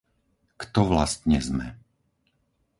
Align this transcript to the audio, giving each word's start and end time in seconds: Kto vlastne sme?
Kto 0.61 0.81
vlastne 0.91 1.37
sme? 1.47 1.67